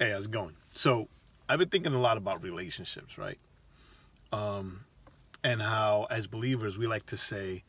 [0.00, 0.54] Hey, how's it going?
[0.76, 1.08] So,
[1.48, 3.38] I've been thinking a lot about relationships, right?
[4.32, 4.84] Um,
[5.42, 7.64] and how, as believers, we like to say,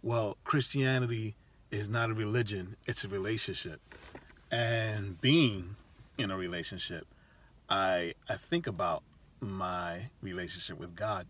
[0.00, 1.34] well, Christianity
[1.72, 3.80] is not a religion, it's a relationship.
[4.48, 5.74] And being
[6.18, 7.04] in a relationship,
[7.68, 9.02] I, I think about
[9.40, 11.26] my relationship with God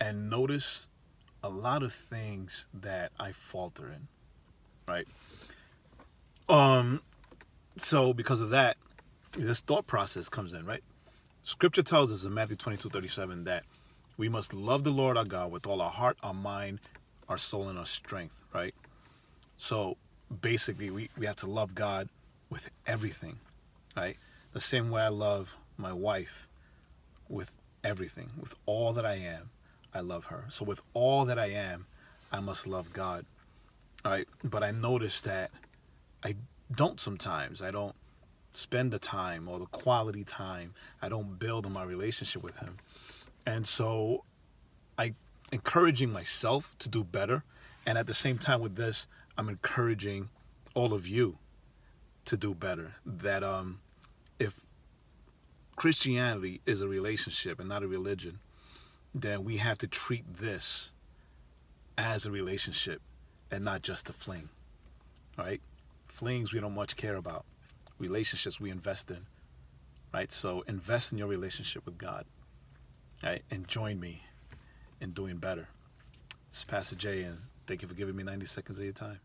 [0.00, 0.88] and notice
[1.42, 4.08] a lot of things that I falter in,
[4.88, 5.06] right?
[6.48, 7.02] Um,
[7.76, 8.78] so because of that,
[9.32, 10.82] this thought process comes in, right?
[11.42, 13.64] Scripture tells us in Matthew 22 37 that
[14.16, 16.80] we must love the Lord our God with all our heart, our mind,
[17.28, 18.74] our soul, and our strength, right?
[19.56, 19.96] So
[20.40, 22.08] basically, we, we have to love God
[22.50, 23.38] with everything,
[23.96, 24.16] right?
[24.52, 26.46] The same way I love my wife
[27.28, 29.50] with everything, with all that I am,
[29.94, 30.44] I love her.
[30.50, 31.86] So with all that I am,
[32.30, 33.24] I must love God,
[34.04, 34.28] right?
[34.44, 35.50] But I notice that
[36.24, 36.36] I
[36.74, 37.62] don't sometimes.
[37.62, 37.94] I don't
[38.52, 40.74] spend the time or the quality time.
[41.00, 42.78] I don't build on my relationship with him.
[43.46, 44.24] And so
[44.98, 45.14] I
[45.50, 47.44] encouraging myself to do better.
[47.86, 50.28] And at the same time with this, I'm encouraging
[50.74, 51.38] all of you
[52.26, 52.94] to do better.
[53.04, 53.80] That um
[54.38, 54.60] if
[55.76, 58.38] Christianity is a relationship and not a religion,
[59.14, 60.92] then we have to treat this
[61.98, 63.00] as a relationship
[63.50, 64.48] and not just a fling.
[65.36, 65.60] Right?
[66.06, 67.46] Flings we don't much care about
[67.98, 69.26] relationships we invest in.
[70.12, 70.30] Right?
[70.30, 72.26] So invest in your relationship with God.
[73.22, 73.42] Right?
[73.50, 74.24] And join me
[75.00, 75.68] in doing better.
[76.50, 79.20] This is Pastor Jay, and thank you for giving me 90 seconds of your time.